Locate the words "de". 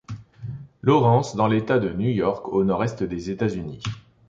1.77-1.91